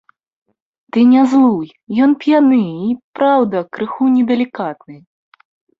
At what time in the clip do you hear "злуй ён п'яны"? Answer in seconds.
1.33-2.59